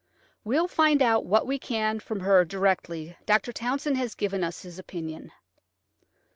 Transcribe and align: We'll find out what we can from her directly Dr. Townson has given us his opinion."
We'll 0.43 0.67
find 0.67 0.99
out 0.99 1.27
what 1.27 1.45
we 1.45 1.59
can 1.59 1.99
from 1.99 2.21
her 2.21 2.43
directly 2.43 3.15
Dr. 3.27 3.53
Townson 3.53 3.93
has 3.97 4.15
given 4.15 4.43
us 4.43 4.63
his 4.63 4.79
opinion." 4.79 5.31